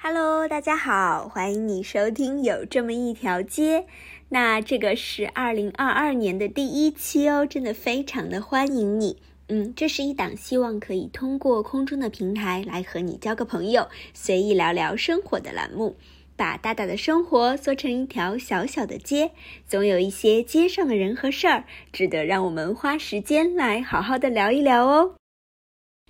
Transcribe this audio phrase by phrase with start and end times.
[0.00, 3.84] Hello，大家好，欢迎你收听有这么一条街。
[4.28, 9.16] 那这个是二零二二年的第一期哦，真的非常的欢迎你。
[9.48, 15.96] 嗯，这是一档希望可以通过空中的平台来和你交个朋友，随意聊聊生活的栏目。
[16.36, 19.32] 把大大的生活缩成一条小小的街，
[19.66, 25.17] 总有一些街上的人和事儿，值得让我们花时间来好好的聊一聊哦。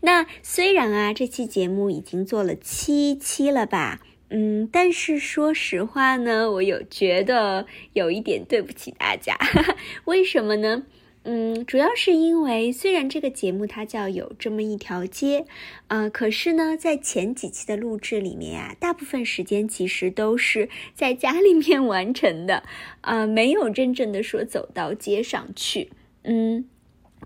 [0.00, 4.00] 那虽然啊，这期节目已经做了七期了吧，
[4.30, 9.36] 嗯，但是说实话呢，我有觉得有一点对不起大家，
[10.06, 10.84] 为什么呢？
[11.24, 15.44] 嗯，主要是因为虽然这个节目它叫有这么一条街，
[15.88, 22.62] 呃，可是呢，在前几期的录制里面啊，大部分时间其实都是在家里面完成的，
[23.02, 25.90] 呃，没有真正的说走到街上去，
[26.22, 26.66] 嗯。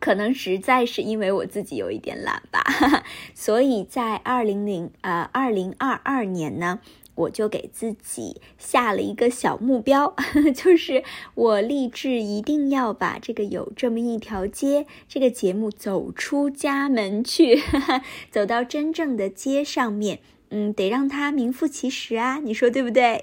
[0.03, 2.61] 可能实在是因为我自己有一点懒吧，
[3.37, 6.81] 所以在二零零呃二零二二年呢，
[7.15, 10.17] 我就给自己下了一个小目标，
[10.57, 11.05] 就是
[11.35, 17.63] 我立志一定要把这个有这么一条街这个节目走出家门去，
[18.29, 20.19] 走到真正的街上面，
[20.51, 23.23] 嗯，得让它名副其实啊，你说对不对？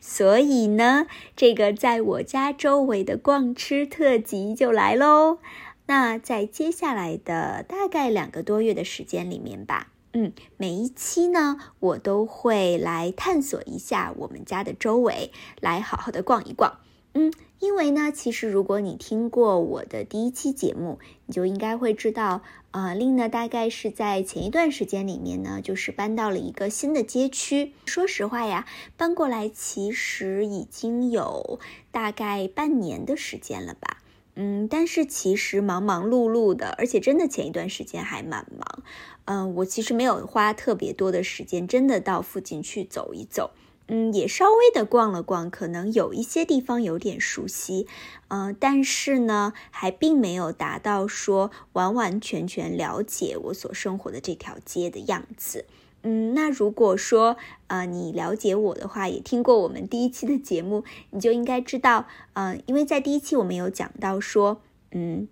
[0.00, 5.38] 所以呢，这个在我家周围的逛吃特辑就来喽。
[5.86, 16.78] 那在接下来的大概两个多月的时间里面吧，嗯，每一期呢，我都会来探索一下我们家的周围，来好好的逛一逛。
[17.14, 27.74] 嗯，因为呢，其实如果你听过我的第一期节目，你就应该会知道，呃，令呢大概是在前一段时间里面呢，就是搬到了一个新的街区。
[27.84, 28.66] 说实话呀，
[28.96, 31.60] 搬过来其实已经有
[31.90, 33.98] 大概半年的时间了吧。
[34.34, 38.82] 嗯，但是其实忙忙碌碌的，而且真的前一段时间还蛮忙。
[39.26, 43.50] 嗯，我其实没有花特别多的时间，真的到附近去走一走。
[43.88, 47.86] 嗯，也稍微的逛了逛，可能有一些地方有点熟悉。
[48.28, 55.66] 嗯，但是呢，还并没有达到说完完全全了解我所生活的这条街的样子。
[56.02, 57.36] 嗯，那如果说
[57.68, 64.60] 呃你了解我的话，也听过我们第一期的节目，你就应该知道，嗯，因为在第一期我们有讲到说，
[64.90, 65.28] 嗯，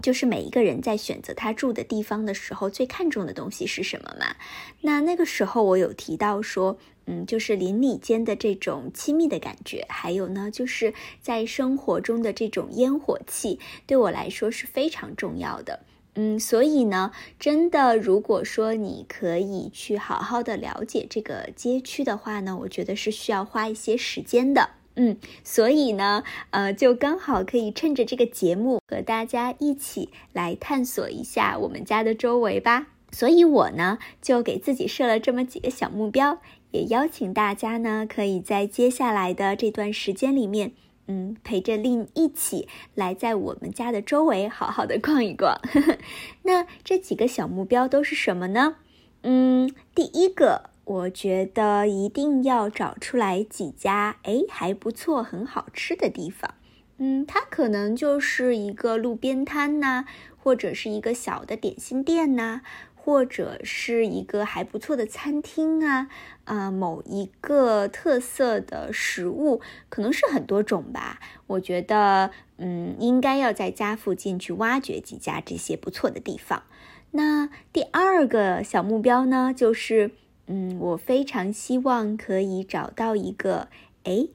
[0.00, 4.36] 就是每一个人在选择他住的地方的时候，最看重的东西是什么嘛？
[4.82, 15.80] 那那个时候我有提到说，嗯，就是邻里间的这种亲密的感觉，还有呢，就是在生活中的这种烟火气，对我来说是非常重要的。
[16.16, 17.10] 嗯，所以呢，
[17.40, 24.70] 真的，如果说你可以去好好的了解这个街区的话呢，我觉得是需要花一些时间的。
[24.96, 32.86] 嗯，所以呢，呃，就刚好可以趁着这个节目和大家一起来探索一下我们家的周围吧。
[33.10, 36.38] 所以我呢，就给自己设了这么几个小目标，
[36.70, 40.72] 也邀请大家呢，可以在接下来的这段时间里面。
[41.06, 45.60] 嗯，陪着令一起来在我们家的周围好好的逛一逛。
[46.44, 48.76] 那这几个小目标都是什么呢？
[49.22, 56.54] 嗯，第一个，我觉得一定要找出来几家哎还不错、很好吃的地方。
[56.98, 60.04] 嗯，它可能就是一个路边摊呐，
[60.36, 62.62] 或者是一个小的点心店呐。
[63.04, 66.08] 或者是一个还不错的餐厅啊，
[66.44, 69.60] 啊，某一个特色的食物，
[69.90, 71.20] 可能是很多种吧。
[71.48, 76.62] 我觉得，嗯，应该要在家附近去挖掘几家这些不错的地方。
[77.10, 80.12] 那第二个小目标呢，就是，
[80.46, 83.68] 嗯，我非常希望可以找到一个，
[84.04, 84.28] 哎。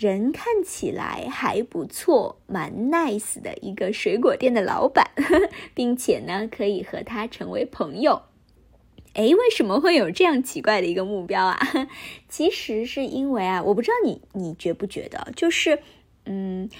[0.00, 5.10] 人看起来还不错，蛮 nice 的一个水果店的老板，
[5.74, 8.22] 并且呢，可以和他成为朋友。
[9.12, 11.58] 哎，为什么会有这样奇怪的一个目标啊？
[12.30, 15.82] 其实是因为啊，我不知道你你觉不觉得，就是，
[16.24, 16.70] 嗯，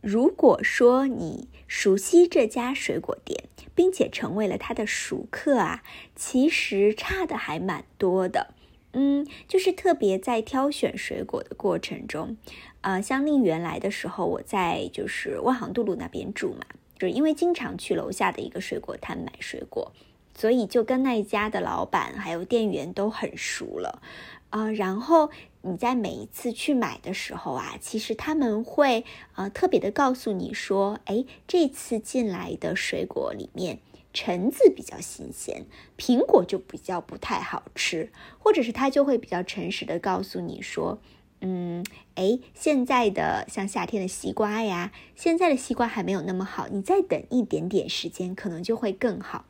[0.00, 3.42] 如果说你熟悉这家水果店，
[3.74, 5.82] 并且成为了他的熟客啊，
[6.14, 8.54] 其实差的还蛮多的。
[8.92, 12.36] 嗯，就是特别在挑选水果的过程中，
[12.82, 16.66] 呃，像令原来的时候，我在就是万航渡路那边住嘛，
[16.98, 19.92] 就是因为经常去楼下的一个水果摊买水果，
[20.34, 24.02] 所以就跟那一家的老板还有店员都很熟了，
[24.50, 25.30] 啊，然后
[25.62, 29.06] 你在每一次去买的时候啊，其实他们会
[29.36, 33.78] 呃特别的告诉你说，哎，这次进来的水果里面。
[34.12, 35.64] 橙子比较新鲜，
[35.96, 41.00] 苹果就比较不太好吃，或者是他就会比较诚实的告诉你说，
[41.40, 49.46] 嗯，哎，现在的像夏天的西瓜呀，现在的西瓜还没有那么好，你再等一点点时间，可能就会更好。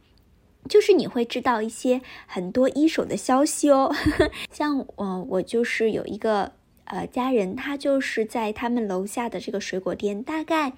[0.68, 3.92] 就是你会知道一些很多一手的消息哦。
[4.52, 6.52] 像我，我就是有一个
[6.84, 10.74] 呃家人，他就是在他们楼下的这个水果店，大概。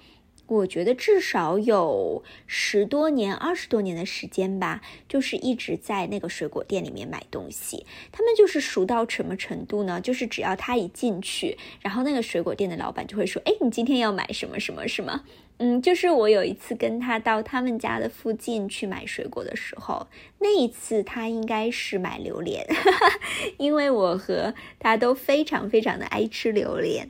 [0.47, 7.85] 我觉得至少有十多年、二十多年的时间吧，就是一直在那个水果店里面买东西。
[8.11, 9.99] 他们就是熟到什么程度呢？
[9.99, 15.23] 就是只要他一进去，然后那个水果店的老板就会说：“哎，你今天要买什么什么什么？”
[15.57, 20.05] 嗯，就是我有一次跟他到他们家的附近去买水果的时候，
[20.39, 22.67] 那一次他应该是买榴莲，
[23.57, 27.09] 因为我和他都非常非常的爱吃榴莲。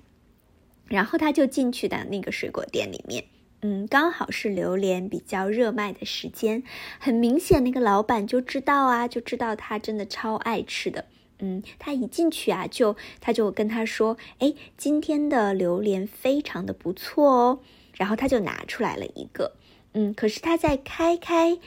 [0.87, 3.25] 然后他就进去的那个水果店里面，
[3.61, 6.63] 嗯，刚好是榴莲比较热卖的时间，
[6.99, 11.05] 很明显那个老板就知道啊，就知道他真的超爱吃的，
[11.39, 17.59] 嗯，他一进去啊，就他就跟他说，哎，今天的榴莲非常的不错哦，
[17.93, 19.53] 然后他就拿出来了一个，
[19.93, 21.57] 嗯，可是他在开开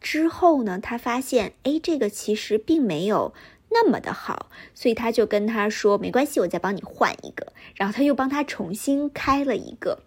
[0.00, 3.32] 之后呢，他发现，哎，这个其实并没有。
[3.78, 10.00] 那么的好，所以他就跟他说：“没关系，我再帮你换一个。”然后他又帮他重新开了一个。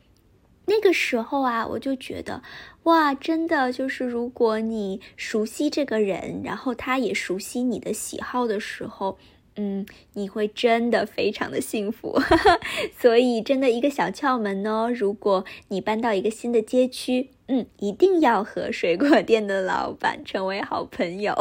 [0.65, 2.41] 那个时候啊，我就觉得，
[2.83, 9.19] 哇，真的就是如果你熟悉这个人，然后他也熟悉你的喜好的时候。
[9.61, 12.17] 嗯，你会真的非常的幸福，
[12.97, 14.89] 所以真的一个小窍门哦。
[14.89, 21.33] 如果你搬到一个新的街区，嗯，一定要和水果店的老板成为好朋友。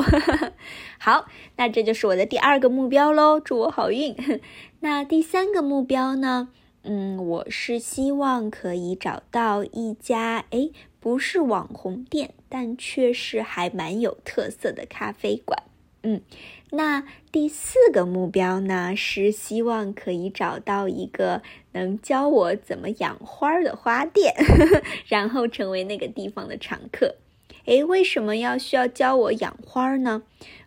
[0.99, 1.27] 好，
[1.57, 4.17] 那这就是我的第二个目标喽，祝我好运。
[4.81, 6.49] 那第三个目标呢？
[6.83, 15.63] 嗯，我是希望可以找到一家诶，不是网红店，但却是还蛮有特色的咖啡馆。
[16.03, 16.23] 嗯。
[16.71, 21.43] 那第四个目标呢，是希望可以找到一个
[21.73, 24.35] 能教我怎么养花的花店，
[25.09, 27.17] 然后成为那个地方的常客。
[27.65, 30.23] 诶，为什么要需要教我养花呢？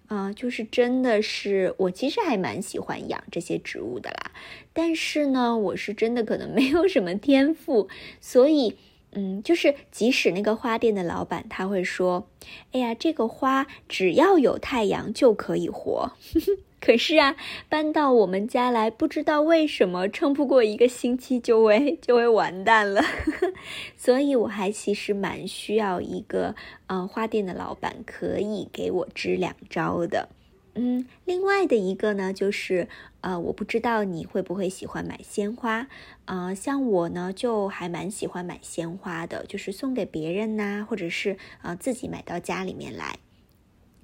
[0.08, 4.32] 啊，就是真的是我其实还蛮喜欢养这些植物的啦，
[4.74, 7.88] 但是呢，我是真的可能没有什么天赋，
[8.20, 8.76] 所以。
[9.14, 12.28] 嗯，就是即使那个花店的老板他会说
[12.72, 16.12] ：“哎呀，这个花只要有太阳就可以活。
[16.82, 17.36] ”可是啊，
[17.70, 23.04] 搬到我们家来，不知道为什么撑不过一个星期就会就会完蛋了。
[23.96, 26.56] 所以我还其实蛮需要一个
[26.88, 30.30] 嗯花店的老板可以给我支两招的。
[30.74, 32.88] 嗯，另外的一个呢，就是
[33.20, 35.88] 呃，我不知道你会不会喜欢买鲜花，
[36.26, 43.20] 呃，像我呢，就还蛮喜欢买鲜花的，就是送给别人呐，或者是呃自己买到家里面来。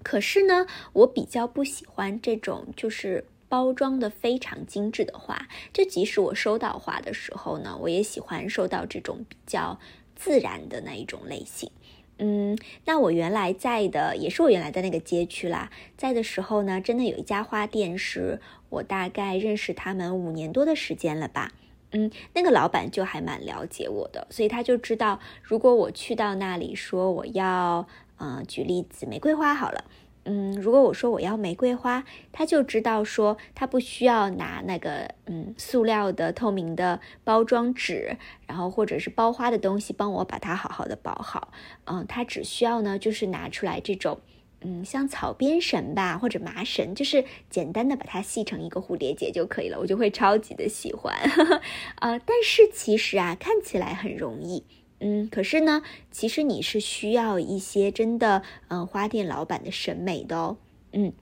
[0.04, 9.80] 可是呢，我比较不喜欢这种就是包装的非常精致的花，就即使我收到花的时候呢，我也喜欢收到这种比较
[10.18, 11.72] 自然的那一种类型。
[12.20, 21.52] 嗯，那我原来在的也是我原来在那个街区啦，在的时候呢，真的有一家花店，是我大概认识他们五年多的时间了吧。
[21.92, 27.88] 嗯，那个老板就还蛮了解我的，所以他就知道，如果我去到那里说我要，
[28.18, 29.86] 嗯，举例子，玫瑰花好了。
[30.30, 32.04] 嗯，如果我说我要玫瑰花，
[32.34, 41.54] 他就知道说他不需要拿那个嗯塑料的透明的包装纸，然后或者是包花的东西帮我把它好好的包好。
[41.86, 44.20] 嗯，他只需要呢就是拿出来这种
[44.60, 51.16] 嗯像草编绳吧或者麻绳，就是简单的把它系成一个蝴蝶结就可以了，我就会超级的喜欢。
[52.02, 54.66] 呃，但是其实啊看起来很容易。
[55.00, 60.58] 嗯，可是呢，其实你是需要一些真的，嗯，花店老板的审美的哦。
[60.92, 61.14] 嗯，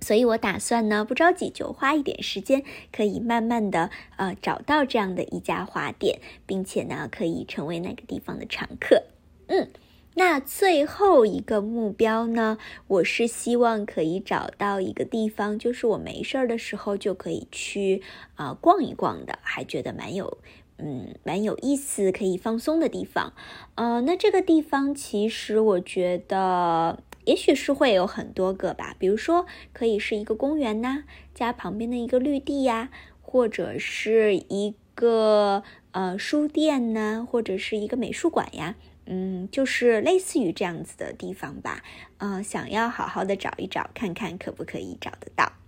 [0.00, 9.04] 所以我打算呢，不着急，就花一点时间，可以慢慢的，呃，找到这样的一家花店，并且呢，可以成为那个地方的常客。
[9.46, 9.68] 嗯，
[10.14, 12.58] 那最后一个目标呢，
[12.88, 18.02] 我是希望可以找到一个地方，就是我没事儿的时候就可以去
[18.34, 20.38] 啊逛一逛的，还觉得蛮有。
[20.82, 23.32] 嗯，蛮有意思，可以放松的地方。
[23.74, 28.96] 呃，那这个地方其实我觉得，也许是会有很多个吧。
[28.98, 38.76] 比如说，可以是一个公园呐，家旁边的一个绿地呀，或者是一个呃书店呢，或者是一个美术馆呀。
[39.06, 41.82] 嗯，就是类似于这样子的地方吧。
[42.18, 45.59] 嗯，想要好好的找一找，看看可不可以找得到。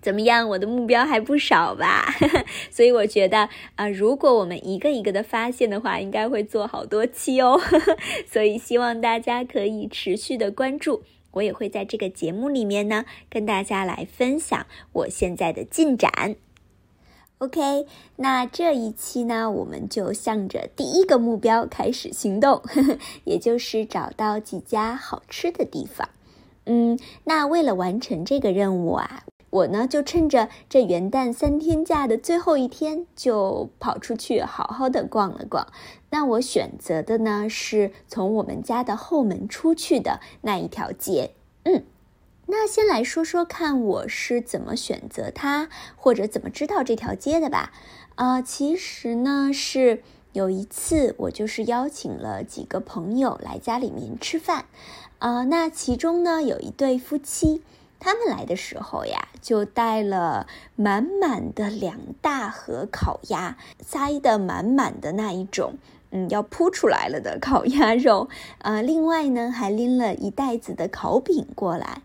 [0.00, 0.48] 怎么样？
[0.48, 2.14] 我的目标还不少吧，
[2.70, 7.60] 所以我觉得啊，如果我们一个一个的发现的话，应该会做好多期哦。
[8.26, 11.02] 所以希望大家可以持续的关注，
[11.32, 16.36] 我也会在这个节目里面呢，跟大家来分享我现在的进展。
[17.38, 22.62] OK，那这一期呢，我们就向着第一个目标开始行动，
[23.24, 26.08] 也就是找到几家好吃的地方。
[26.66, 35.66] 嗯，那为了完成这个任务啊，我呢就趁着这元旦三天假的最后一天，就跑出去好好的逛了逛。
[36.10, 41.32] 那我选择的呢，是从我们家的后门出去的那一条街。
[41.64, 41.84] 嗯。
[42.52, 47.70] 那先来说说看，我是怎么选择它，或者怎么知道这条街的吧？
[48.16, 50.02] 啊，其实呢是
[50.32, 54.64] 有一次，我就是邀请了几个朋友来家里面吃饭，
[55.20, 57.62] 啊，那其中呢有一对夫妻，
[58.00, 65.74] 他们来的时候呀，就带了满满的两大盒烤鸭，塞得满满的那一种，
[66.10, 68.28] 嗯，要扑出来了的烤鸭肉，
[68.58, 72.02] 啊， 另外呢还拎了一袋子的烤饼过来。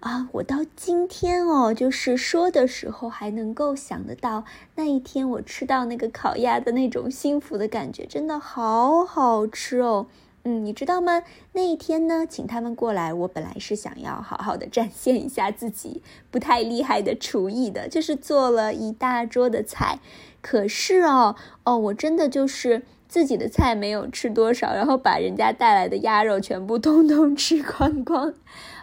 [0.00, 4.44] 啊，我到今天哦，就是说的时候还能够想得到
[4.76, 10.06] 那一天我吃到那个烤鸭的那种幸福的感觉，真的好好吃哦。
[10.42, 11.22] 嗯，你知道吗？
[11.52, 19.98] 那一天呢，请他们过来，我本来是想要好好的展现一下自己不太厉害的厨艺的，就是做了一大桌的菜。
[20.40, 28.32] 可是哦，哦，我真的就是自己的菜没有吃多少，然后把人家带来的鸭肉全部通通吃光光。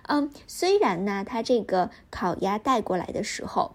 [0.04, 3.74] 嗯，虽然呢，他这个烤鸭带过来的时候，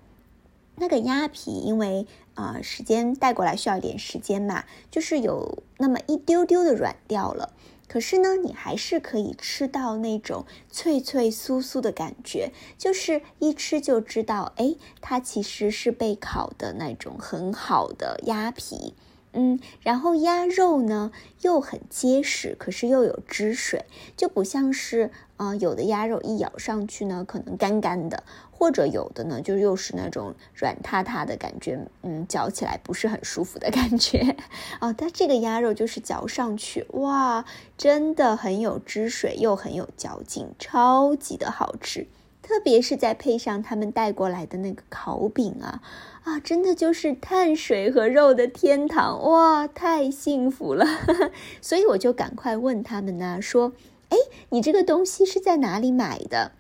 [0.77, 7.53] 那个鸭皮因为啊时间带过来需要一点时间嘛，就是有那么一丢丢的软掉了。
[7.93, 18.95] 可是呢，你还是可以吃到那种脆脆酥酥的感觉，就是一吃就知道，哎，它其实是被烤的那种很好的鸭皮。
[19.35, 23.85] 嗯，然后鸭肉呢又很结实，可是又有汁水，
[24.17, 25.11] 就不像是
[25.43, 28.23] 啊有的鸭肉一咬上去呢可能干干的，
[28.53, 34.37] 或者有的呢就又是那种软塌塌的感觉，嗯，嚼起来不是很舒服的感觉。
[34.81, 37.45] 哦，它这个鸭肉就是嚼上去，哇，
[37.77, 42.07] 真的很有汁水，又很有嚼劲，超级的好吃。
[42.43, 45.81] 特别是再配上他们带过来的那个烤饼啊，
[46.25, 50.85] 啊，真的就是碳水和肉的天堂哇，太幸福了！
[51.63, 53.73] 所以我就赶快问他们呢，说
[54.13, 54.17] ：“哎，
[54.51, 56.53] 你这个东西是在哪里买的？”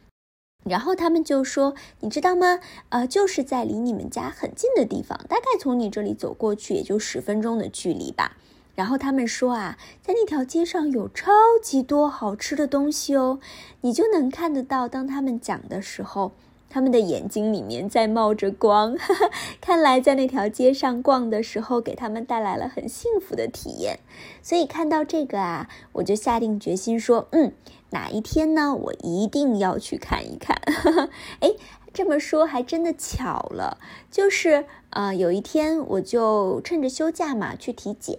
[0.64, 2.60] 然后他们就说：“你知道吗？
[2.88, 8.38] 呃，就是在离你们家很近的地方，大概从你这里走过去也就十分钟的距离吧。”
[8.74, 11.30] 然后他们说啊，在那条街上有超
[11.62, 13.38] 级多好吃的东西哦，
[13.82, 14.88] 你就能看得到。
[14.88, 16.32] 当他们讲的时候，
[16.72, 18.96] 他们的眼睛里面在冒着光，
[19.60, 23.98] 看来在那条街上逛的时候，给他们带来了很幸福的体验。
[24.40, 27.52] 所以看到这个啊，我就下定决心说，嗯，
[27.90, 30.56] 哪一天呢，我一定要去看一看。
[31.40, 31.52] 哎，
[31.92, 33.76] 这么说还真的巧了，
[34.10, 38.18] 就是呃，有一天我就趁着休假嘛，去体检。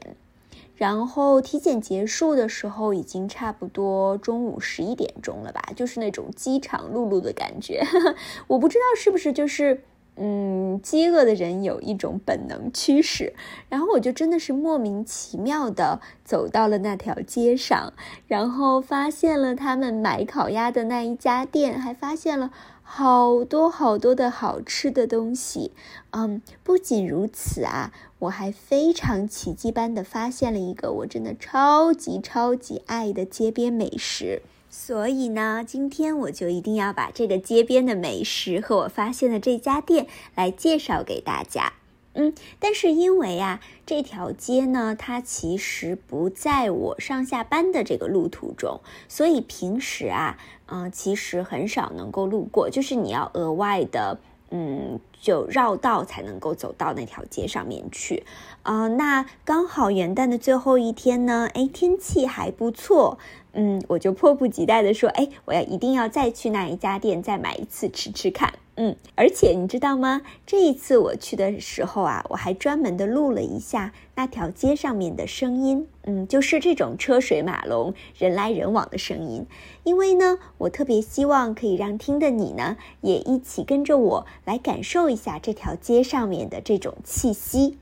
[0.75, 7.83] 然后体检结束的时候，已经差不多中午十一点钟了吧，就是那种饥肠辘辘的感觉。
[8.47, 9.83] 我不知道是不是就是，
[10.15, 13.33] 嗯，饥饿的人有一种本能驱使。
[13.69, 17.93] 然后我就真的是莫名其妙的走到了那条街上，
[18.27, 22.51] 然后发现了他们买烤鸭的那一家店，还发现了。
[22.85, 25.71] 好多好多的好吃的东西，
[26.11, 27.91] 嗯，不仅如此啊，
[28.23, 34.41] 我还非常奇迹般的发现了一个我真的超级超级爱的街边美食。
[34.69, 41.73] 所以呢，今天我就一定要把这个街边的美食和我发现的这家店来介绍给大家。
[42.13, 50.37] 嗯，但是因为啊，这条街呢，它其实不在我上下班的这个路途中，所以平时啊，
[50.67, 54.19] 嗯，其实很少能够路过，就是你要额外的，
[54.55, 58.23] 嗯，就绕道才能够走到那条街上面去。
[58.61, 63.17] 啊，那刚好元旦的最后一天呢，哎，天气还不错，
[63.53, 68.53] 嗯，我就迫不及待的说，哎，我要一定要再去那一家店再买一次吃吃看。
[68.75, 70.23] 嗯，而且你知道吗？
[70.47, 79.45] 这一次我去的时候啊，我还专门的录了一下那条街上面的声音，嗯，就是这种车水马龙、人来人往的声音。
[79.83, 87.77] 因为呢，我特别希望可以让听的你呢，也一起跟着我来感受一下这条街上面的这种气息。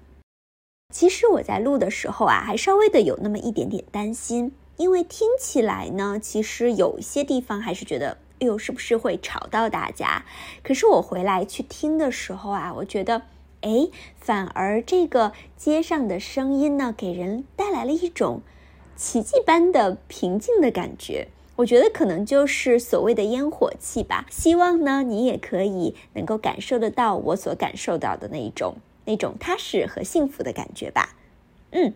[0.93, 8.17] 其实我在录的时候啊，还稍微的有那么一点点担心，因为听起来呢，其实有一些地方还是觉得。
[8.41, 10.25] 哎呦，是不是会吵到大家？
[10.63, 13.21] 可是我回来去听的时候啊，我觉得，
[13.61, 13.87] 哎，
[14.19, 18.41] 反而这个街上的声音呢，给人带来了一种
[18.95, 21.27] 奇迹般的平静的感觉。
[21.57, 24.25] 我觉得可能就是所谓的烟火气吧。
[24.31, 31.15] 希望呢，你也可以能够感受得到我所感受到的那一种那种踏实和幸福的感觉吧。
[31.69, 31.93] 嗯，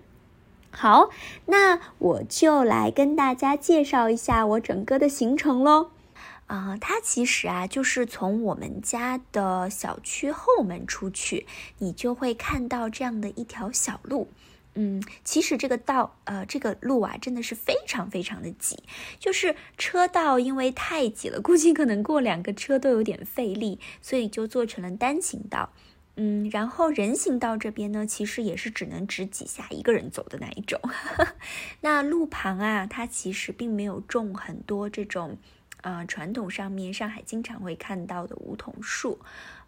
[0.70, 1.10] 好，
[1.48, 5.90] 那我就来跟大家介绍一下我整个的行程喽。
[6.48, 11.48] 啊，它其实啊，就是从我们家的小区后门出去，
[11.80, 14.30] 你就会看到这样的一条小路。
[14.78, 18.84] 嗯，其实这个道，呃，这个路啊，真的是非常非常的挤，
[19.18, 25.72] 就是车道因为太挤了，估计可能过两个车都有点费力，所以就做成了单行道。
[26.18, 30.80] 嗯，然后人行道这边呢，其实也是只能只挤下一个人走的那一种。
[31.82, 35.38] 那路旁啊，它其实并没有种很多这种，
[35.86, 39.20] 呃，传统上面上海经常会看到的梧桐树。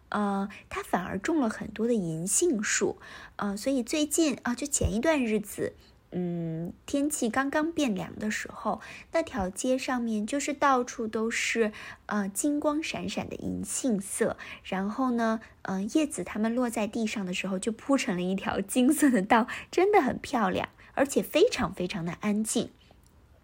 [0.08, 2.98] 呃，它反而种了很多的银杏树，
[3.36, 5.74] 呃，所以最近啊，就前一段日子，
[6.10, 8.80] 嗯，天气刚刚变凉的时候，
[9.12, 11.70] 那条街上面就是到处都是
[12.06, 22.70] 呃金光闪闪的银杏色，然后呢，嗯，叶子它们落在地上的时候就铺成了一条 金色的道，真的很漂亮，而且非常非常的安静。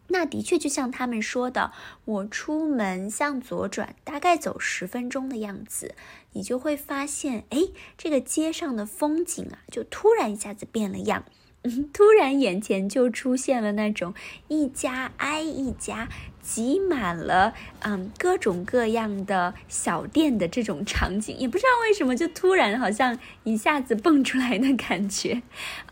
[0.08, 1.72] 那的确就像他们说的，
[2.04, 5.94] 我出门向左转，大概走十分钟的样子，
[6.32, 7.58] 你就会发现，哎，
[7.96, 11.24] 这个街上的风景啊，就突然一下子变了样，
[11.62, 14.14] 嗯， 突然眼前就出现了那种
[14.48, 16.08] 一家挨一家
[16.42, 25.42] 挤满了，嗯，各种各样的小店的这种场景，也不知道为什么就突然好像一下子蹦出来的感觉，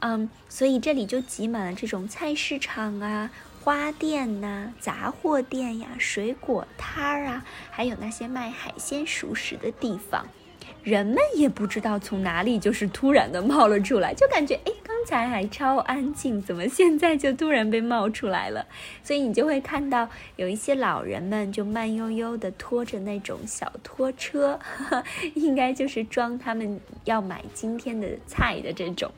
[0.00, 3.30] 嗯，所以这里就挤满了这种菜市场啊。
[3.64, 10.26] 花店呐，杂货店呀，水果摊儿啊，还有那些卖海鲜熟食的地方，
[10.82, 18.66] 人们也不知道从哪里就是突然的冒了出来，就感觉哎，刚才还超安静，怎么现在就突然被冒出来了？
[19.04, 24.58] 所以你就会看到有一些老人们就慢悠悠的拖着那种小拖车，
[25.34, 29.08] 应该就是装他们要买今天的菜的这种。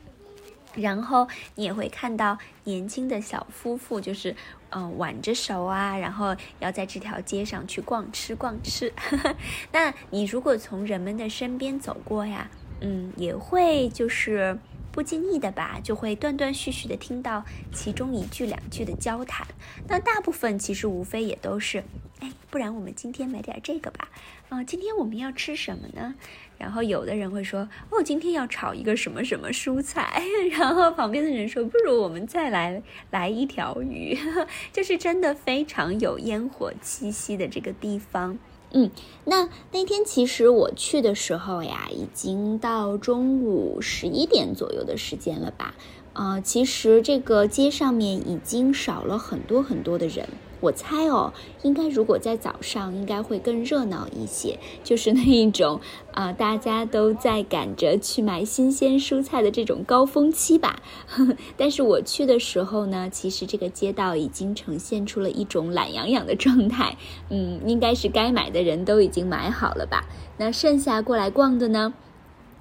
[0.75, 4.35] 然后你也会看到年轻的小夫妇，就是
[4.69, 8.93] 嗯挽着手啊，然后要在这条街上去逛吃逛吃。
[9.71, 12.49] 那你如果从人们的身边走过呀，
[12.81, 14.57] 嗯，也会就是
[14.91, 19.45] 不经意的吧，就会断断续续的听到其中一句两句的交谈。
[19.87, 21.83] 那大部分其实无非也都是，
[22.19, 24.09] 哎，不然我们今天买点这个吧。
[24.49, 26.15] 啊，今天我们要吃什么呢？
[26.57, 30.21] 然后有的人会说，哦，今天要炒一个什么什么蔬菜。
[30.53, 34.17] 然后旁边的人说，不如我们再来来一条鱼，
[34.71, 38.37] 就是真的非常有烟火气息的这个地方。
[38.71, 38.91] 嗯，
[39.25, 45.73] 那那天其实我去的时候呀，已经到中午十一点左右的时间了吧？
[46.15, 50.27] 啊，其实这个街上面已经少了很多很多的人。
[50.61, 55.81] 我猜哦，应该如果在早上，应该会更热闹一些，就是那一种
[56.13, 60.81] 啊，大家都在赶着去买新鲜蔬菜的这种高峰期吧。
[61.57, 66.97] 但是我去的时候呢，其实这个街道已经呈现出了一种懒洋洋的状态。
[67.29, 70.05] 嗯，应该是该买的人都已经买好了吧？
[70.37, 71.93] 那剩下过来逛的呢，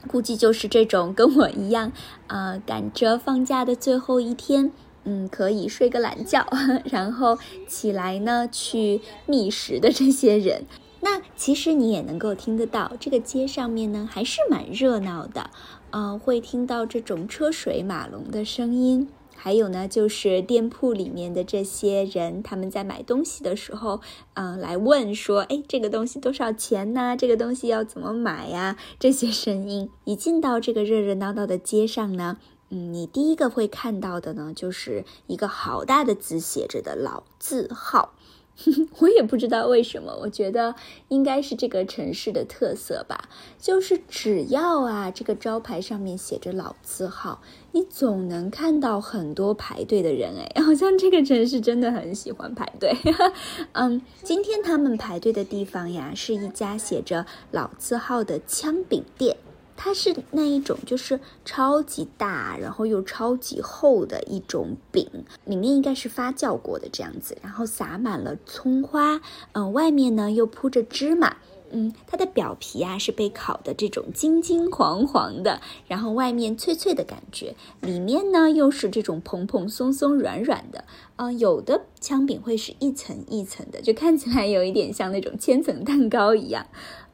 [0.08, 1.92] 估计就是这种跟我一样
[2.28, 4.72] 呃，赶着放假的最后一天。
[5.06, 6.46] 嗯，可以睡个懒觉，
[6.90, 7.36] 然后
[7.68, 10.64] 起来呢去觅食的这些人，
[11.02, 15.50] 那其实你也能够听得到，这个街上面呢还是蛮热闹的，
[15.90, 19.06] 呃，会听到这种车水马龙的声音，
[19.44, 24.00] 还有呢就是店铺里面的这些人，他们在买东西的时候，
[24.32, 27.14] 嗯，来问说，哎，这个东西多少钱呢？
[27.14, 28.78] 这个东西要怎么买呀？
[28.98, 32.38] 这些声音一进到这个热热闹闹的街上呢。
[32.70, 38.14] 嗯，你第一个会看到的呢，就是一个好大的字写着的老字号。
[38.98, 40.74] 我也不知道为什么，我觉得
[41.08, 43.28] 应该是这个城市的特色吧。
[43.58, 50.34] 就是只要啊，这个招牌上面写着老字号，你总能看到很多排队的人。
[50.54, 52.96] 哎， 好像这个城市真的很喜欢排队。
[53.72, 59.36] 嗯，今天他们排队的地方呀，是一家写着老字号的枪饼店。
[59.76, 65.08] 它是那一种，就是超级大，然后又超级厚的一种饼，
[65.44, 69.20] 里面应该是发酵过的这样子，然后撒满了葱花，
[69.52, 71.36] 嗯，外面呢又铺着芝麻，
[71.70, 80.84] 嗯，它的表皮啊是被烤的这种金金黄黄的，然后外面脆脆的感觉，里面呢又是这种蓬蓬松松软软的，
[81.16, 86.66] 嗯，有的枪饼会是一层一层的，就看起来有一点像那种千层蛋糕一样，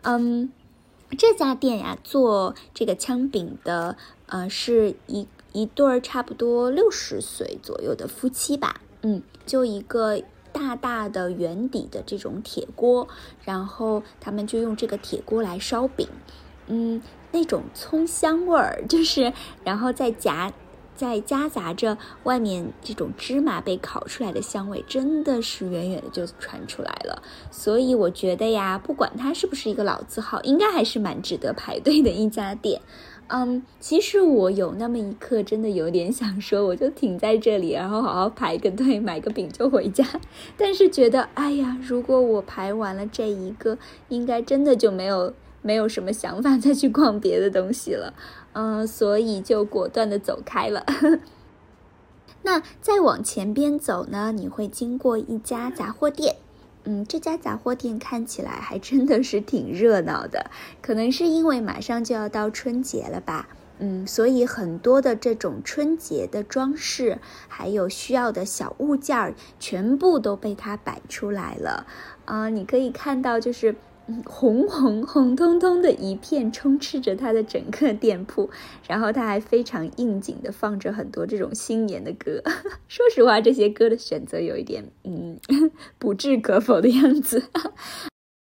[0.02, 0.52] 嗯。
[1.18, 3.96] 这家店呀，做这个枪饼的，
[4.26, 8.80] 呃，是一一对儿差不多六十岁左右的夫妻吧。
[9.02, 13.08] 嗯，就一个大大的圆底的这种铁锅，
[13.44, 16.08] 然后他们就用这个铁锅来烧饼。
[16.66, 19.32] 嗯，那种葱香味儿，就是
[19.64, 20.52] 然后再夹。
[21.00, 27.22] 在夹杂着外面这种芝麻被烤出来的香味，真的是远远的就传出来了。
[27.50, 32.82] 所以我觉得呀，不管它是不是一个老字号，应该还是蛮值得排队的一家店。
[33.28, 40.04] 嗯，其实我有那么一刻真的有点想说，我就停在这里，然后好好排个队，买个饼就回家。
[40.58, 43.78] 但是觉得，哎呀，如果我排完了这一个，
[44.10, 45.32] 应该真的就没有
[45.62, 48.12] 没有什么想法再去逛别的东西了。
[48.52, 50.84] 嗯，所以就果断的走开了。
[52.42, 56.36] 那再往前边走呢，你会经过一家杂货店。
[56.84, 63.48] 嗯，这家杂货店看起来还真的是挺热闹的，可能是因为马上就要到春节了吧。
[63.78, 71.86] 嗯，所以很多的这种春节的装饰，还有需要的小物件儿，全部都被它摆出来了。
[72.24, 73.76] 啊，你可以看到就是。
[74.24, 78.50] 红红红彤彤的一片，充斥着它的整个店铺，
[78.88, 82.42] 然后它还非常应景的放着很多这种新年的歌。
[82.88, 85.38] 说实话，这些歌的选择有一点，嗯，
[85.98, 87.44] 不置可否的样子。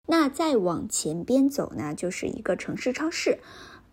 [0.09, 3.39] 那再往前边走呢，就是一个城市超市。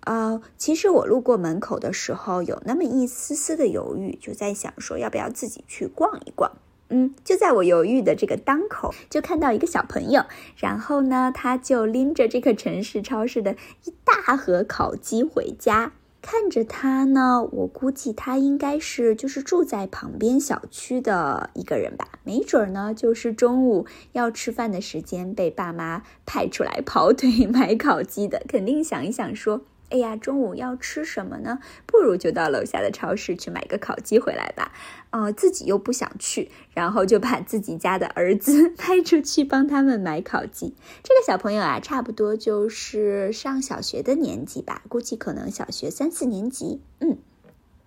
[0.02, 6.52] 呃，其实我路过门口的时候，有那么一丝丝的犹豫，就在想说，要不要自己去逛一逛。
[6.96, 10.26] 嗯，就在我犹豫的这个当口，就看到一个小朋友，
[10.56, 15.94] 然后呢，他就拎着这个城市超市的一大盒烤鸡回家。
[16.22, 29.64] 看着他呢，我估计他应该是就是住在旁边小区的一个人吧，没准呢就是中午要吃饭的时间被爸妈派出来跑腿 买烤鸡的，肯定想一想说。
[29.94, 31.60] 哎呀，中午要吃什么呢？
[31.86, 34.72] 不如就到楼下的超市去买个烤鸡回来吧。
[35.12, 40.74] 哦，自己又不想去，然后就把自己家的儿子 派出去帮他们买烤鸡。
[41.04, 46.82] 这个小朋友啊，差不多就是上小学的年纪吧，估计可能小学三四年级。
[47.00, 47.20] 嗯，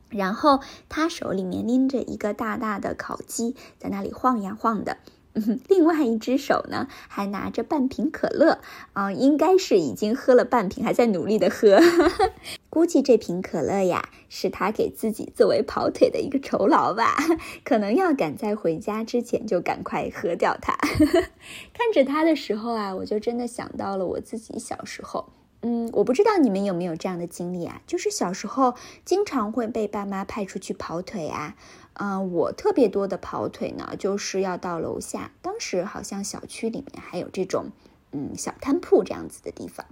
[0.08, 4.98] 然后他手里面拎着一个大大的烤鸡，在那里晃呀晃的。
[5.68, 8.58] 另外一只手呢，还拿着半瓶可乐，
[8.94, 11.78] 啊，应该是已经喝了半瓶，还在努力的喝。
[12.70, 17.16] 估计这瓶可乐呀，是他给自己作为跑腿的一个酬劳吧，
[17.64, 20.76] 可能要赶在回家之前就赶快喝掉它。
[21.72, 25.30] 看着他的时候啊，我就真的想到了我自己小时候。
[25.62, 31.56] 嗯，我不知道你们有没有这样的经历啊，就是小时候经常会被爸妈派出去跑腿啊。
[31.98, 35.30] 嗯，我特别多的跑腿呢，就是要到楼下。
[35.40, 37.70] 当时好像小区里面还有这种，
[38.12, 39.86] 嗯，小摊铺这样子的地方，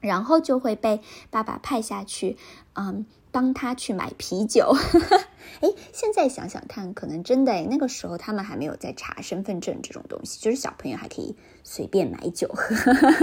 [0.00, 2.38] 然后就会被爸爸派下去，
[2.72, 4.74] 嗯，帮他去买啤酒。
[5.60, 12.72] 哎，现在想想看，可能真的，那个时候他们还没有在查身份证这种东西，就是小朋友还可以随便买酒喝，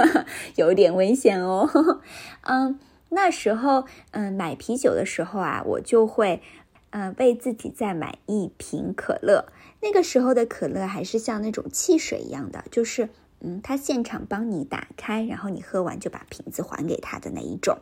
[0.56, 1.68] 有点危险哦。
[2.46, 6.44] 嗯，那时候，嗯，买啤酒的时候啊，我就会。
[6.96, 9.48] 嗯，为自己再买一瓶可乐。
[9.82, 17.80] 那个时候的可乐还是像那种汽水一样的，就是嗯，他现场帮你打开，然后你喝完就把瓶子还给他的那一种。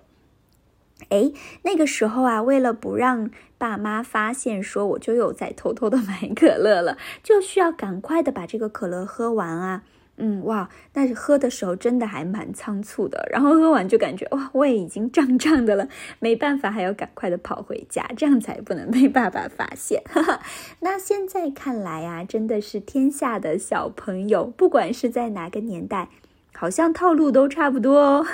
[1.09, 9.83] 哎，那个时候啊，为了不让爸妈发现，说我就有在偷偷的买 可乐了，就需要赶快的把这个可乐喝完啊。
[10.17, 15.87] 嗯哇，但是喝的时候真的还蛮仓促的，然后喝完就感觉哇胃已经胀胀的了，
[16.19, 20.03] 没办法还要赶快的跑回家，这样才不能被爸爸发现。
[20.05, 20.41] 哈哈
[20.81, 26.09] 那现在看来啊，真的是天下的小朋友，不管是在哪个年代，
[26.53, 28.25] 好像套路都差不多哦。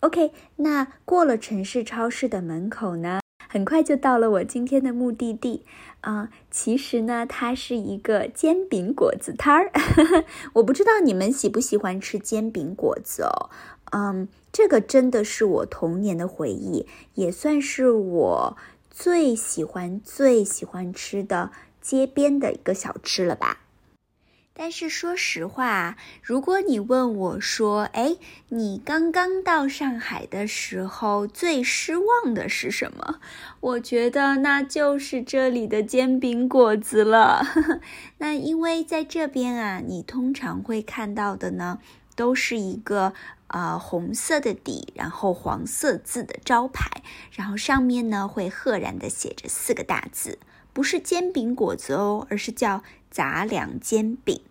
[0.00, 3.20] OK，那过了城市超市的门口呢？
[3.54, 5.62] 很快就到了我今天的目的地，
[6.00, 9.70] 啊，其实呢，它是一个煎饼果子摊儿。
[10.54, 13.50] 我不知道你们喜不喜欢吃煎饼果子哦，
[13.92, 18.56] 嗯，这个真的是我童年的回忆，也算是我
[18.90, 23.60] 最喜欢、最喜欢吃的街边的一个小吃了吧。
[24.56, 28.16] 但是说实话，如果你问我说：“哎，
[28.50, 33.18] 你刚刚到上海的时候最失望的是什么？”
[33.58, 37.44] 我觉得那就是这里的煎饼果子了。
[38.18, 41.80] 那因为在这边啊，你通常会看到的呢，
[42.14, 43.12] 都是一个
[43.48, 50.38] 呃红色的底，然后黄色字的招牌，然后上面呢会赫然的写着四个大字。
[50.74, 54.42] 不是煎饼果子哦，而是叫杂粮煎饼。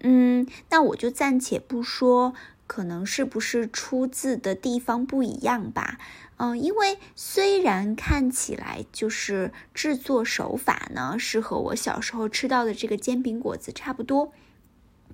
[0.00, 2.34] 嗯，那我就暂且不说，
[2.66, 5.98] 可能是不是出自的地方不一样吧。
[6.36, 14.32] 嗯，因为虽然看起来就是制作手法呢是和我小时候吃到的这个煎饼果子差不多，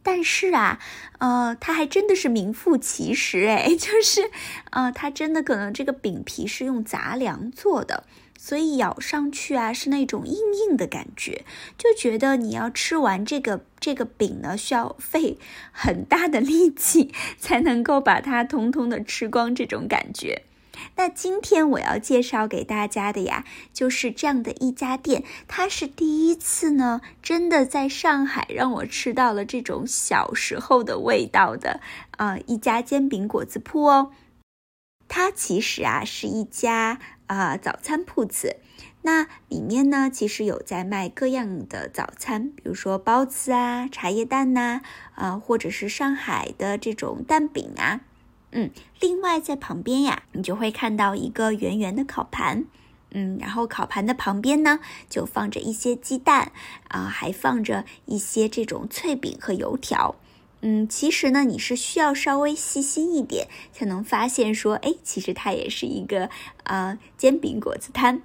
[0.04, 0.78] 但是啊，
[1.18, 4.30] 呃，它还真的是名副其实，哎， 就是，
[4.70, 8.04] 呃，它真的可能这个饼皮是用杂粮做的，
[8.38, 11.44] 所以咬上去啊是那种硬硬的感觉，
[11.76, 15.38] 就觉得你要吃完这个这个饼呢，需要费
[15.72, 20.42] 很大的力气才能够把它通通的吃光，这种感觉。
[20.96, 31.80] 那今天我要介绍给大家的呀，就是这样的一家店，它是第一次呢，真的在上海让我吃到了这种小时候的味道的，
[32.18, 34.12] 呃，一家煎饼果子铺哦。
[35.08, 38.56] 它其实啊是一家啊早餐铺子，
[39.02, 44.80] 那里面呢其实有在卖各样的早餐，比如说包子啊、茶叶蛋呐，
[45.14, 48.00] 啊，或者是上海的这种蛋饼啊。
[48.52, 52.64] 嗯，另外在旁边呀，你就会看到一个圆圆的烤盘，
[53.10, 54.78] 嗯，然后烤盘的旁边呢，
[55.10, 56.52] 就放着一些鸡蛋，
[56.88, 60.14] 啊，还放着一些这种脆饼和油条，
[60.68, 66.28] 嗯，其实呢，你是需要稍微细心一点，才能发现说，哎，其实它也是一个
[66.64, 68.20] 啊煎饼果子摊。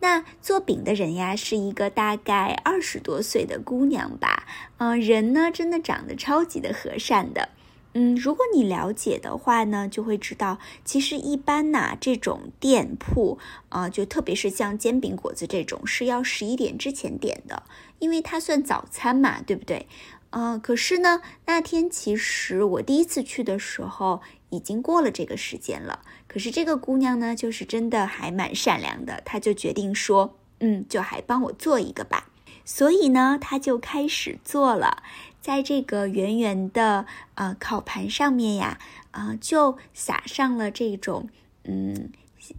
[0.00, 7.48] 那做饼的人呀，是一个大概二十多岁的姑娘吧，嗯，人呢，真的长得超级的和善的。
[7.94, 13.38] 嗯，如果你了解的话呢，就会知道，其实一般呐，这种店铺
[13.70, 17.62] 啊，就特别是像煎饼果子这种，是要十一点之前点的，
[17.98, 19.86] 因为它算早餐嘛，对不对？
[20.30, 26.00] 啊，可是呢，那天其实我第一次去的时候，已经过了这个时间了。
[26.28, 32.28] 可是这个姑娘呢，就是真的还蛮善良的，她就决定说，嗯，就还帮我做一个吧。
[32.64, 35.02] 所以呢，她就开始做了。
[35.40, 38.78] 在这个圆圆的呃烤盘上面呀，
[39.10, 41.28] 啊，就撒上了这种
[41.64, 42.12] 嗯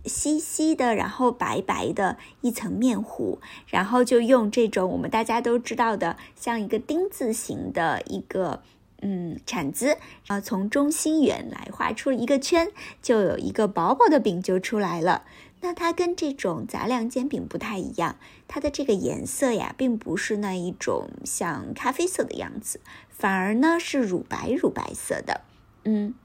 [0.05, 8.61] 稀稀的，然后白白的一层面糊，然后就用这种我们大家都知道的像一个丁字形的一个
[9.01, 12.69] 嗯铲子，然后从中心圆来画出一个圈，
[13.01, 15.23] 就有一个薄薄的饼就出来了。
[15.63, 18.15] 那它跟这种杂粮煎饼不太一样，
[18.47, 25.41] 它的这个颜色呀，并不是那一种像咖啡色的样子，反而呢是乳白乳白色的。
[25.83, 26.15] 嗯，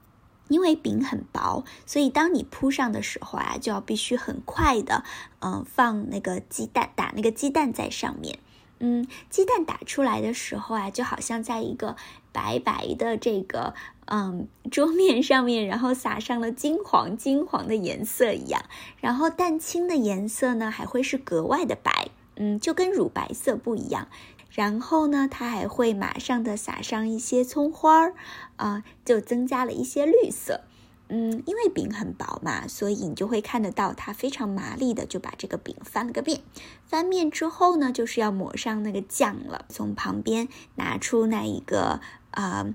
[0.47, 5.03] 因为饼很薄，所以当你铺上的时候啊，就要必须很快的，
[5.39, 8.39] 嗯，放那个鸡蛋，打那个鸡蛋在上面。
[8.79, 11.95] 嗯，鸡蛋打出来的时候啊，就好像在一个
[12.31, 13.73] 白白的这个
[14.05, 18.61] 嗯桌面上面，然后撒上了金黄金黄的颜色一样。
[19.01, 24.07] 然后蛋清的颜色呢，还会是格外的白，嗯，就跟乳白色不一样。
[24.57, 28.15] 然后呢，它还会马上的撒上一些葱花儿，
[28.55, 30.61] 啊，就增加了一些绿色。
[31.09, 36.41] 嗯，因为饼很薄嘛，所以你就会看得到它非常麻利的就把这个饼翻了个遍。
[36.87, 39.65] 翻面之后呢，就是要抹上那个酱了。
[39.69, 42.73] 从旁边拿出那一个啊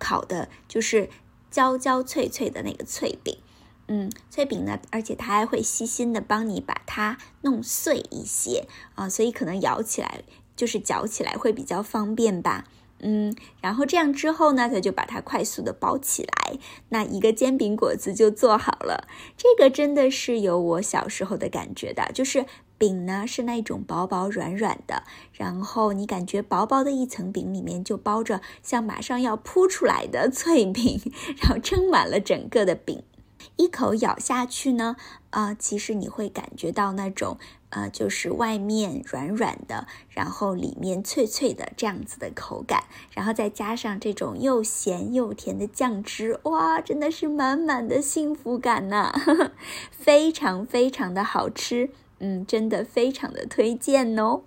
[0.00, 1.08] 烤的，就是
[1.52, 3.38] 焦焦脆脆的那个脆饼。
[3.86, 10.24] 嗯，脆饼呢，而且它还会细心的帮你把它弄碎一些啊，所以可能咬起来
[10.56, 12.64] 就是嚼起来会比较方便吧。
[13.04, 16.56] 嗯，然后这样之后呢，他就把它快速的包起来，
[16.90, 19.08] 那一个煎饼果子就做好了。
[19.36, 22.46] 这个真的是有我小时候的感觉的，就是
[22.78, 31.00] 饼呢是那种薄薄软软的，然后你感觉薄薄的一层饼里面就包着像马上要铺出来的 脆饼，
[31.38, 33.02] 然后撑满了整个的饼。
[33.56, 34.96] 一口咬下去呢，
[35.30, 37.38] 啊，其实你会感觉到那种，
[37.70, 49.12] 呃，就是外面软软的，然后里面脆脆的这样子的口感，然后再加上这种又咸又甜的酱汁，哇，真的是满满的幸福感呐，
[49.90, 54.42] 非常非常的好吃，嗯，真的非常的推荐哦。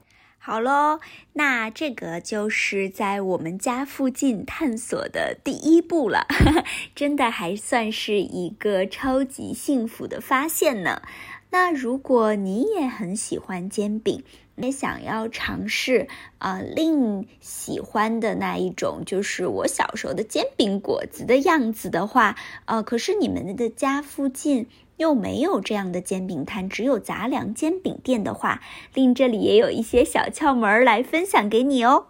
[0.47, 0.99] 好喽，
[1.33, 6.27] 那这个就是在我们家附近探索的第一步了，
[6.93, 11.01] 真的还算是一个超级幸福的发现呢。
[11.49, 14.23] 那如果你也很喜欢煎饼，
[14.57, 24.67] 也想要尝试啊另喜欢的那一种，就是我小时候的煎饼果子的样子的话，呃，可是你们的家附近。
[24.97, 28.61] 又没有这样的煎饼摊，只有杂粮煎饼店的话，
[28.93, 32.07] 令这里也有一些小窍门来分享给你哦。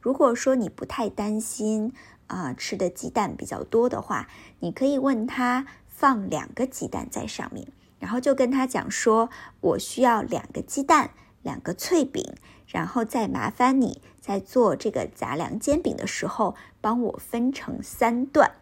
[0.00, 1.92] 如果说你不太担心
[2.26, 4.28] 啊吃的鸡蛋比较多的话，
[4.60, 11.12] 你可以问他放两个鸡蛋在上面，然后就跟他讲说，我需要两个鸡蛋，
[11.42, 12.34] 两个脆饼，
[12.66, 18.52] 然后再麻烦你在做这个杂粮煎饼的时候帮我分成三段。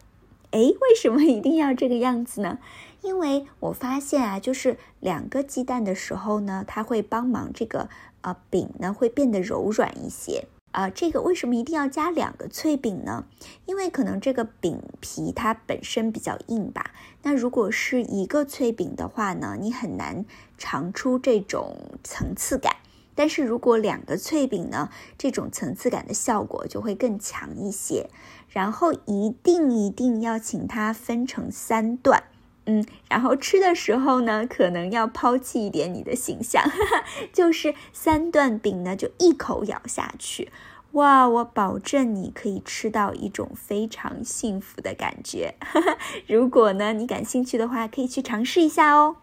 [0.51, 2.59] 哎，为什么一定要这个样子呢？
[3.03, 7.89] 因为我发现啊，就是两个鸡蛋的时候呢，它会帮忙这个
[8.21, 10.47] 呃饼呢会变得柔软一些。
[10.71, 13.25] 啊，这个为什么一定要加两个脆饼呢？
[13.67, 16.91] 因为可能这个饼皮它本身比较硬吧。
[17.21, 20.25] 那如果是一个脆饼的话呢，你很难
[20.57, 22.77] 尝出这种层次感。
[23.13, 28.09] 但是如果两个脆饼呢，这种层次感的效果就会更强一些。
[28.49, 32.23] 然后一定一定要请它分成三段。
[32.65, 36.63] 嗯，然后吃的时候呢，可能要抛弃一点你的形象，
[37.33, 40.49] 就是三段饼呢，就一口咬下去，
[40.93, 45.55] 哇，我保证你可以吃到一种非常幸福的感觉。
[46.27, 49.17] 如果呢，你感兴趣的话，可以去尝试一下哦。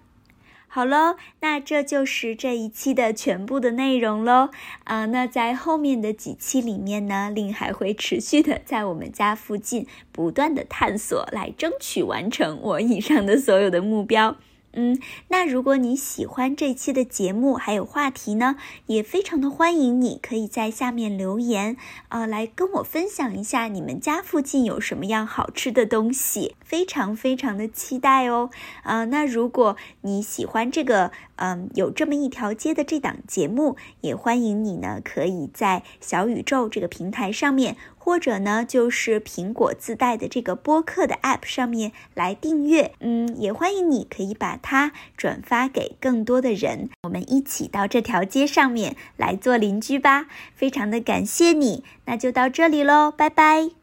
[0.73, 4.51] 好喽，那这就是这一期的全部的内容喽。
[4.85, 14.37] 啊，那在后面的几期里面呢，令还会持续的在我们家附近不断的探索，来争取完成我以上的所有的目标。
[14.73, 18.57] 嗯，那如果你喜欢这期的节目还有话题呢，
[18.87, 21.77] 也非常的欢迎你可以在下面留言，
[22.09, 28.51] 呃，来跟我分享一下你们家附近有什么样好吃的东西，非常非常的期待哦。
[28.85, 37.77] 啊，那如果你喜欢这个，嗯，有这么一条街的这档节目，也欢迎你呢，可以在小宇宙这个平台上面。
[38.03, 50.27] 或者呢，就是苹果自带的这个播客的 App 上面来订阅，嗯，也欢迎你可以把它转发给更多的人，我们一起到这条街上面来做邻居吧。
[50.57, 53.80] 非常的感谢你，那就到这里喽，拜拜。